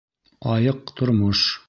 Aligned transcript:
Айыҡ 0.53 0.91
тормош 1.03 1.47